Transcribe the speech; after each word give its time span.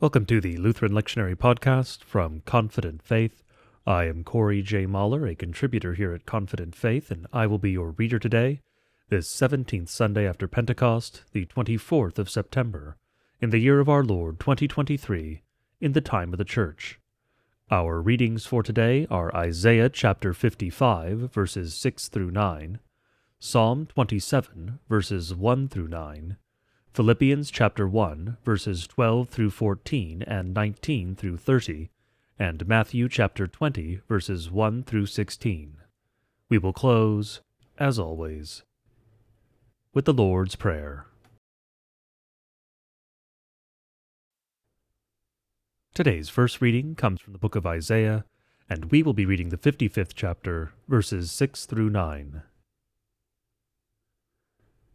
Welcome 0.00 0.26
to 0.26 0.40
the 0.40 0.56
Lutheran 0.58 0.92
Lectionary 0.92 1.34
Podcast 1.34 2.04
from 2.04 2.42
Confident 2.46 3.02
Faith. 3.02 3.42
I 3.84 4.04
am 4.04 4.22
Corey 4.22 4.62
J. 4.62 4.86
Mahler, 4.86 5.26
a 5.26 5.34
contributor 5.34 5.94
here 5.94 6.12
at 6.14 6.24
Confident 6.24 6.76
Faith, 6.76 7.10
and 7.10 7.26
I 7.32 7.48
will 7.48 7.58
be 7.58 7.72
your 7.72 7.90
reader 7.90 8.20
today, 8.20 8.60
this 9.08 9.28
17th 9.28 9.88
Sunday 9.88 10.24
after 10.24 10.46
Pentecost, 10.46 11.24
the 11.32 11.46
24th 11.46 12.16
of 12.20 12.30
September, 12.30 12.96
in 13.40 13.50
the 13.50 13.58
year 13.58 13.80
of 13.80 13.88
our 13.88 14.04
Lord 14.04 14.38
2023, 14.38 15.42
in 15.80 15.92
the 15.94 16.00
time 16.00 16.32
of 16.32 16.38
the 16.38 16.44
Church. 16.44 17.00
Our 17.68 18.00
readings 18.00 18.46
for 18.46 18.62
today 18.62 19.04
are 19.10 19.34
Isaiah 19.34 19.88
chapter 19.88 20.32
55, 20.32 21.32
verses 21.32 21.74
6 21.74 22.06
through 22.06 22.30
9, 22.30 22.78
Psalm 23.40 23.86
27, 23.86 24.78
verses 24.88 25.34
1 25.34 25.66
through 25.66 25.88
9, 25.88 26.36
Philippians 26.98 27.52
chapter 27.52 27.86
1, 27.86 28.38
verses 28.44 28.88
12 28.88 29.28
through 29.28 29.50
14 29.50 30.20
and 30.22 30.52
19 30.52 31.14
through 31.14 31.36
30, 31.36 31.90
and 32.40 32.66
Matthew 32.66 33.08
chapter 33.08 33.46
20, 33.46 34.00
verses 34.08 34.50
1 34.50 34.82
through 34.82 35.06
16. 35.06 35.76
We 36.50 36.58
will 36.58 36.72
close, 36.72 37.40
as 37.78 38.00
always, 38.00 38.64
with 39.94 40.06
the 40.06 40.12
Lord's 40.12 40.56
Prayer. 40.56 41.06
Today's 45.94 46.28
first 46.28 46.60
reading 46.60 46.96
comes 46.96 47.20
from 47.20 47.32
the 47.32 47.38
book 47.38 47.54
of 47.54 47.64
Isaiah, 47.64 48.24
and 48.68 48.86
we 48.86 49.04
will 49.04 49.14
be 49.14 49.24
reading 49.24 49.50
the 49.50 49.56
55th 49.56 50.14
chapter, 50.16 50.72
verses 50.88 51.30
6 51.30 51.64
through 51.66 51.90
9. 51.90 52.42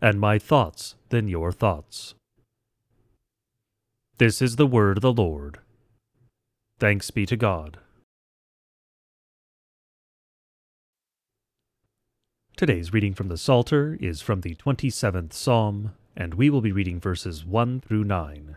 and 0.00 0.20
my 0.20 0.38
thoughts 0.38 0.94
than 1.08 1.28
your 1.28 1.52
thoughts. 1.52 2.14
This 4.18 4.40
is 4.40 4.56
the 4.56 4.66
word 4.66 4.98
of 4.98 5.02
the 5.02 5.12
Lord. 5.12 5.58
Thanks 6.78 7.10
be 7.10 7.26
to 7.26 7.36
God. 7.36 7.78
Today's 12.56 12.92
reading 12.92 13.12
from 13.12 13.28
the 13.28 13.36
Psalter 13.36 13.98
is 14.00 14.22
from 14.22 14.40
the 14.40 14.54
27th 14.54 15.34
Psalm, 15.34 15.92
and 16.16 16.32
we 16.34 16.48
will 16.48 16.62
be 16.62 16.72
reading 16.72 16.98
verses 16.98 17.44
1 17.44 17.80
through 17.80 18.04
9. 18.04 18.56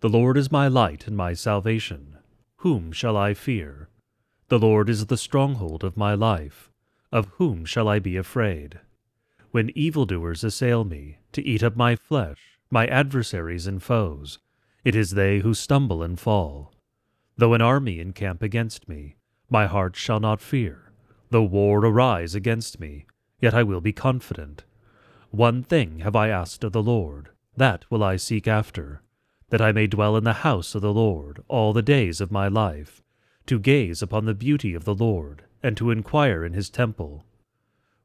The 0.00 0.08
Lord 0.08 0.36
is 0.36 0.52
my 0.52 0.68
light 0.68 1.08
and 1.08 1.16
my 1.16 1.34
salvation. 1.34 2.18
Whom 2.58 2.92
shall 2.92 3.16
I 3.16 3.34
fear? 3.34 3.88
The 4.48 4.60
Lord 4.60 4.88
is 4.88 5.06
the 5.06 5.16
stronghold 5.16 5.82
of 5.82 5.96
my 5.96 6.14
life. 6.14 6.70
Of 7.10 7.26
whom 7.38 7.64
shall 7.64 7.88
I 7.88 7.98
be 7.98 8.16
afraid? 8.16 8.78
When 9.50 9.70
evildoers 9.74 10.44
assail 10.44 10.84
me, 10.84 11.18
to 11.32 11.42
eat 11.42 11.62
up 11.62 11.74
my 11.74 11.96
flesh, 11.96 12.58
my 12.70 12.86
adversaries 12.86 13.66
and 13.66 13.82
foes. 13.82 14.38
It 14.84 14.94
is 14.94 15.12
they 15.12 15.38
who 15.38 15.54
stumble 15.54 16.02
and 16.02 16.20
fall. 16.20 16.74
Though 17.36 17.54
an 17.54 17.62
army 17.62 17.98
encamp 18.00 18.42
against 18.42 18.88
me, 18.88 19.16
my 19.48 19.66
heart 19.66 19.96
shall 19.96 20.20
not 20.20 20.40
fear. 20.40 20.92
Though 21.30 21.44
war 21.44 21.78
arise 21.84 22.34
against 22.34 22.78
me, 22.78 23.06
yet 23.40 23.54
I 23.54 23.62
will 23.62 23.80
be 23.80 23.92
confident. 23.92 24.64
One 25.30 25.62
thing 25.62 26.00
have 26.00 26.16
I 26.16 26.28
asked 26.28 26.64
of 26.64 26.72
the 26.72 26.82
Lord, 26.82 27.30
that 27.56 27.84
will 27.90 28.02
I 28.02 28.16
seek 28.16 28.46
after, 28.46 29.02
that 29.50 29.60
I 29.60 29.72
may 29.72 29.86
dwell 29.86 30.16
in 30.16 30.24
the 30.24 30.44
house 30.44 30.74
of 30.74 30.82
the 30.82 30.92
Lord 30.92 31.42
all 31.48 31.72
the 31.72 31.82
days 31.82 32.20
of 32.20 32.32
my 32.32 32.48
life, 32.48 33.02
to 33.46 33.58
gaze 33.58 34.02
upon 34.02 34.24
the 34.24 34.34
beauty 34.34 34.74
of 34.74 34.84
the 34.84 34.94
Lord, 34.94 35.44
and 35.62 35.76
to 35.76 35.90
inquire 35.90 36.44
in 36.44 36.52
his 36.52 36.70
temple. 36.70 37.24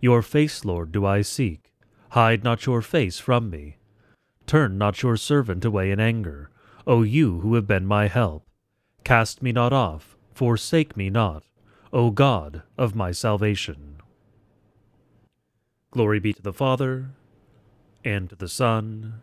Your 0.00 0.22
face, 0.22 0.64
Lord, 0.64 0.92
do 0.92 1.04
I 1.04 1.22
seek. 1.22 1.72
Hide 2.10 2.42
not 2.42 2.66
your 2.66 2.82
face 2.82 3.18
from 3.18 3.50
me. 3.50 3.76
Turn 4.46 4.78
not 4.78 5.02
your 5.02 5.16
servant 5.16 5.64
away 5.64 5.90
in 5.90 6.00
anger, 6.00 6.50
O 6.86 7.02
you 7.02 7.40
who 7.40 7.54
have 7.54 7.66
been 7.66 7.86
my 7.86 8.08
help. 8.08 8.46
Cast 9.04 9.42
me 9.42 9.52
not 9.52 9.72
off, 9.72 10.16
forsake 10.34 10.96
me 10.96 11.10
not, 11.10 11.44
O 11.92 12.10
God 12.10 12.62
of 12.76 12.94
my 12.94 13.12
salvation. 13.12 13.96
Glory 15.90 16.18
be 16.18 16.32
to 16.32 16.42
the 16.42 16.52
Father, 16.52 17.10
and 18.04 18.30
to 18.30 18.36
the 18.36 18.48
Son, 18.48 19.20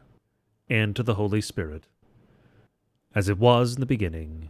and 0.69 0.95
to 0.95 1.03
the 1.03 1.15
Holy 1.15 1.41
Spirit, 1.41 1.87
as 3.15 3.29
it 3.29 3.39
was 3.39 3.75
in 3.75 3.79
the 3.79 3.85
beginning, 3.85 4.49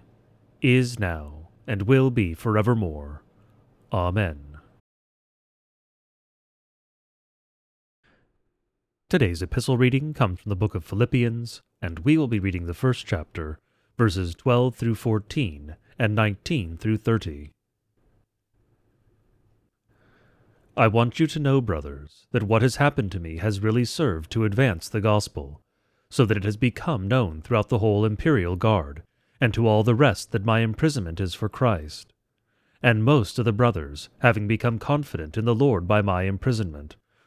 is 0.61 0.99
now, 0.99 1.49
and 1.67 1.83
will 1.83 2.09
be 2.09 2.33
forevermore. 2.33 3.21
Amen. 3.93 4.46
Today's 9.09 9.41
epistle 9.41 9.77
reading 9.77 10.13
comes 10.13 10.41
from 10.41 10.49
the 10.49 10.55
book 10.57 10.75
of 10.75 10.83
Philippians, 10.83 11.61
and 11.81 11.99
we 11.99 12.17
will 12.17 12.27
be 12.27 12.41
reading 12.41 12.65
the 12.65 12.73
first 12.73 13.05
chapter, 13.05 13.57
verses 13.97 14.35
12 14.35 14.75
through 14.75 14.95
14 14.95 15.77
and 15.97 16.13
19 16.13 16.75
through 16.75 16.97
30. 16.97 17.51
I 20.75 20.89
want 20.89 21.21
you 21.21 21.27
to 21.27 21.39
know, 21.39 21.61
brothers, 21.61 22.27
that 22.31 22.43
what 22.43 22.61
has 22.61 22.75
happened 22.75 23.13
to 23.13 23.19
me 23.21 23.37
has 23.37 23.61
really 23.61 23.85
served 23.85 24.29
to 24.31 24.43
advance 24.43 24.89
the 24.89 24.99
gospel, 24.99 25.61
so 26.09 26.25
that 26.25 26.35
it 26.35 26.43
has 26.43 26.57
become 26.57 27.07
known 27.07 27.41
throughout 27.41 27.69
the 27.69 27.79
whole 27.79 28.03
imperial 28.03 28.57
guard, 28.57 29.03
and 29.39 29.53
to 29.53 29.65
all 29.65 29.83
the 29.83 29.95
rest 29.95 30.33
that 30.33 30.43
my 30.43 30.59
imprisonment 30.59 31.21
is 31.21 31.33
for 31.33 31.47
Christ. 31.47 32.11
And 32.83 33.05
most 33.05 33.39
of 33.39 33.45
the 33.45 33.53
brothers, 33.53 34.09
having 34.19 34.49
become 34.49 34.79
confident 34.79 35.37
in 35.37 35.45
the 35.45 35.55
Lord 35.55 35.87
by 35.87 36.01
my 36.01 36.23
imprisonment, 36.23 36.97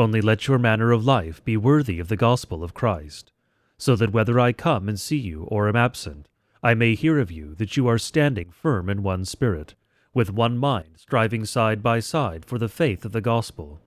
Only 0.00 0.22
let 0.22 0.48
your 0.48 0.58
manner 0.58 0.92
of 0.92 1.04
life 1.04 1.44
be 1.44 1.58
worthy 1.58 2.00
of 2.00 2.08
the 2.08 2.16
gospel 2.16 2.64
of 2.64 2.72
Christ, 2.72 3.32
so 3.76 3.96
that 3.96 4.14
whether 4.14 4.40
I 4.40 4.54
come 4.54 4.88
and 4.88 4.98
see 4.98 5.18
you 5.18 5.42
or 5.42 5.68
am 5.68 5.76
absent, 5.76 6.26
I 6.62 6.72
may 6.72 6.94
hear 6.94 7.18
of 7.18 7.30
you 7.30 7.54
that 7.56 7.76
you 7.76 7.86
are 7.86 7.98
standing 7.98 8.50
firm 8.50 8.88
in 8.88 9.02
one 9.02 9.26
spirit, 9.26 9.74
with 10.14 10.32
one 10.32 10.56
mind 10.56 10.94
striving 10.96 11.44
side 11.44 11.82
by 11.82 12.00
side 12.00 12.46
for 12.46 12.56
the 12.56 12.66
faith 12.70 13.04
of 13.04 13.12
the 13.12 13.20
gospel, 13.20 13.82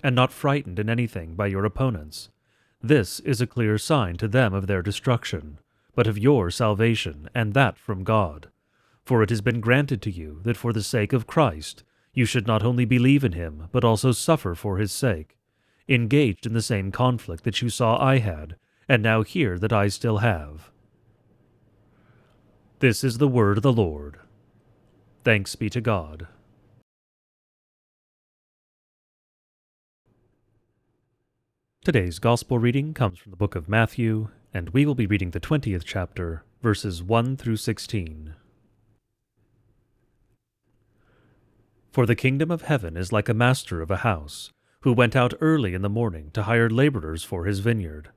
and 0.00 0.14
not 0.14 0.30
frightened 0.30 0.78
in 0.78 0.88
anything 0.88 1.34
by 1.34 1.48
your 1.48 1.64
opponents. 1.64 2.28
This 2.80 3.18
is 3.18 3.40
a 3.40 3.46
clear 3.48 3.78
sign 3.78 4.16
to 4.18 4.28
them 4.28 4.54
of 4.54 4.68
their 4.68 4.80
destruction, 4.80 5.58
but 5.92 6.06
of 6.06 6.16
your 6.16 6.52
salvation, 6.52 7.28
and 7.34 7.52
that 7.54 7.76
from 7.76 8.04
God. 8.04 8.48
For 9.04 9.24
it 9.24 9.30
has 9.30 9.40
been 9.40 9.60
granted 9.60 10.02
to 10.02 10.10
you 10.12 10.40
that 10.44 10.56
for 10.56 10.72
the 10.72 10.84
sake 10.84 11.12
of 11.12 11.26
Christ 11.26 11.82
you 12.12 12.26
should 12.26 12.46
not 12.46 12.62
only 12.62 12.84
believe 12.84 13.24
in 13.24 13.32
him, 13.32 13.66
but 13.72 13.82
also 13.82 14.12
suffer 14.12 14.54
for 14.54 14.78
his 14.78 14.92
sake, 14.92 15.34
engaged 15.88 16.46
in 16.46 16.52
the 16.52 16.62
same 16.62 16.92
conflict 16.92 17.44
that 17.44 17.62
you 17.62 17.70
saw 17.70 18.02
I 18.02 18.18
had, 18.18 18.56
and 18.88 19.02
now 19.02 19.22
hear 19.22 19.58
that 19.58 19.72
I 19.72 19.88
still 19.88 20.18
have. 20.18 20.70
This 22.80 23.02
is 23.02 23.18
the 23.18 23.28
word 23.28 23.56
of 23.56 23.62
the 23.62 23.72
Lord. 23.72 24.18
Thanks 25.24 25.56
be 25.56 25.68
to 25.70 25.80
God. 25.80 26.28
Today's 31.84 32.18
Gospel 32.18 32.58
reading 32.58 32.92
comes 32.92 33.18
from 33.18 33.30
the 33.30 33.36
book 33.36 33.54
of 33.54 33.68
Matthew, 33.68 34.28
and 34.52 34.70
we 34.70 34.84
will 34.84 34.94
be 34.94 35.06
reading 35.06 35.30
the 35.30 35.40
20th 35.40 35.84
chapter, 35.84 36.44
verses 36.62 37.02
1 37.02 37.36
through 37.36 37.56
16. 37.56 38.34
For 41.90 42.04
the 42.04 42.14
kingdom 42.14 42.50
of 42.50 42.62
heaven 42.62 42.96
is 42.96 43.12
like 43.12 43.28
a 43.28 43.34
master 43.34 43.80
of 43.80 43.90
a 43.90 43.98
house, 43.98 44.50
who 44.82 44.92
went 44.92 45.16
out 45.16 45.34
early 45.40 45.74
in 45.74 45.82
the 45.82 45.88
morning 45.88 46.30
to 46.32 46.44
hire 46.44 46.70
laborers 46.70 47.24
for 47.24 47.44
his 47.44 47.58
vineyard. 47.58 48.10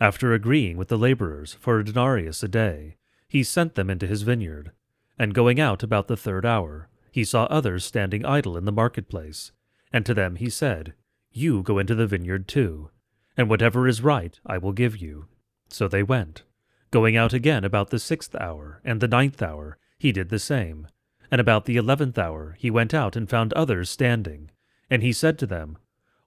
After 0.00 0.32
agreeing 0.32 0.76
with 0.76 0.88
the 0.88 0.96
laborers 0.96 1.54
for 1.54 1.78
a 1.78 1.84
denarius 1.84 2.42
a 2.42 2.48
day, 2.48 2.96
he 3.28 3.42
sent 3.44 3.74
them 3.74 3.90
into 3.90 4.06
his 4.06 4.22
vineyard. 4.22 4.72
And 5.18 5.34
going 5.34 5.60
out 5.60 5.82
about 5.82 6.08
the 6.08 6.16
third 6.16 6.46
hour, 6.46 6.88
he 7.12 7.24
saw 7.24 7.44
others 7.44 7.84
standing 7.84 8.24
idle 8.24 8.56
in 8.56 8.64
the 8.64 8.72
marketplace. 8.72 9.52
And 9.92 10.06
to 10.06 10.14
them 10.14 10.36
he 10.36 10.48
said, 10.48 10.94
You 11.32 11.62
go 11.62 11.78
into 11.78 11.94
the 11.94 12.06
vineyard 12.06 12.48
too, 12.48 12.90
and 13.36 13.50
whatever 13.50 13.86
is 13.86 14.02
right 14.02 14.38
I 14.46 14.56
will 14.58 14.72
give 14.72 14.96
you. 14.96 15.26
So 15.68 15.86
they 15.86 16.02
went. 16.02 16.44
Going 16.90 17.16
out 17.16 17.32
again 17.32 17.64
about 17.64 17.90
the 17.90 17.98
sixth 17.98 18.34
hour 18.34 18.80
and 18.84 19.00
the 19.00 19.08
ninth 19.08 19.42
hour, 19.42 19.78
he 19.98 20.12
did 20.12 20.30
the 20.30 20.38
same. 20.38 20.88
And 21.30 21.40
about 21.40 21.66
the 21.66 21.76
eleventh 21.76 22.18
hour 22.18 22.56
he 22.58 22.70
went 22.70 22.94
out 22.94 23.14
and 23.16 23.28
found 23.28 23.52
others 23.52 23.90
standing. 23.90 24.50
And 24.88 25.02
he 25.02 25.12
said 25.12 25.38
to 25.38 25.46
them, 25.46 25.78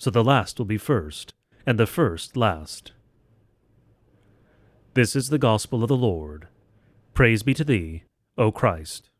So 0.00 0.08
the 0.08 0.24
last 0.24 0.56
will 0.58 0.64
be 0.64 0.78
first, 0.78 1.34
and 1.66 1.78
the 1.78 1.86
first 1.86 2.34
last. 2.34 2.92
This 4.94 5.14
is 5.14 5.28
the 5.28 5.36
gospel 5.36 5.82
of 5.82 5.90
the 5.90 5.96
Lord. 5.96 6.48
Praise 7.12 7.42
be 7.42 7.52
to 7.52 7.64
thee, 7.64 8.04
O 8.38 8.50
Christ. 8.50 9.10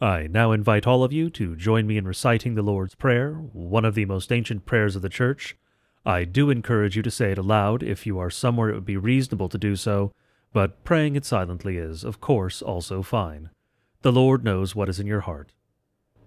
I 0.00 0.26
now 0.26 0.50
invite 0.50 0.88
all 0.88 1.04
of 1.04 1.12
you 1.12 1.30
to 1.30 1.54
join 1.54 1.86
me 1.86 1.96
in 1.96 2.08
reciting 2.08 2.56
the 2.56 2.62
Lord's 2.62 2.96
Prayer, 2.96 3.34
one 3.34 3.84
of 3.84 3.94
the 3.94 4.04
most 4.04 4.32
ancient 4.32 4.66
prayers 4.66 4.96
of 4.96 5.02
the 5.02 5.08
Church. 5.08 5.56
I 6.04 6.24
do 6.24 6.50
encourage 6.50 6.96
you 6.96 7.02
to 7.04 7.12
say 7.12 7.30
it 7.30 7.38
aloud 7.38 7.84
if 7.84 8.06
you 8.06 8.18
are 8.18 8.28
somewhere 8.28 8.70
it 8.70 8.74
would 8.74 8.84
be 8.84 8.96
reasonable 8.96 9.48
to 9.50 9.56
do 9.56 9.76
so, 9.76 10.10
but 10.52 10.82
praying 10.82 11.14
it 11.14 11.24
silently 11.24 11.76
is, 11.76 12.02
of 12.02 12.20
course, 12.20 12.60
also 12.60 13.02
fine. 13.02 13.50
The 14.00 14.10
Lord 14.10 14.42
knows 14.42 14.74
what 14.74 14.88
is 14.88 14.98
in 14.98 15.06
your 15.06 15.20
heart. 15.20 15.52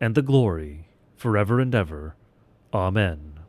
and 0.00 0.14
the 0.14 0.22
glory, 0.22 0.88
forever 1.16 1.60
and 1.60 1.74
ever. 1.74 2.16
Amen. 2.72 3.40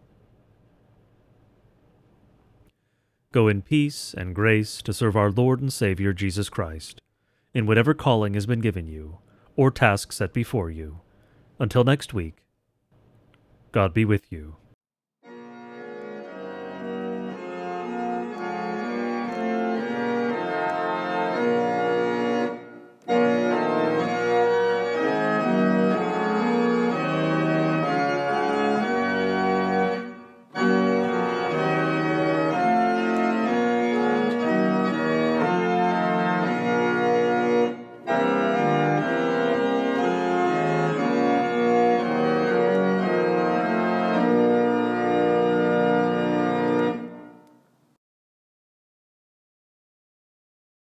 Go 3.31 3.47
in 3.47 3.61
peace 3.61 4.13
and 4.17 4.35
grace 4.35 4.81
to 4.81 4.91
serve 4.91 5.15
our 5.15 5.31
Lord 5.31 5.61
and 5.61 5.71
Savior 5.71 6.11
Jesus 6.11 6.49
Christ, 6.49 7.01
in 7.53 7.65
whatever 7.65 7.93
calling 7.93 8.33
has 8.33 8.45
been 8.45 8.59
given 8.59 8.87
you, 8.87 9.19
or 9.55 9.71
task 9.71 10.11
set 10.11 10.33
before 10.33 10.69
you. 10.69 10.99
Until 11.57 11.85
next 11.85 12.13
week, 12.13 12.43
God 13.71 13.93
be 13.93 14.03
with 14.03 14.31
you. 14.31 14.57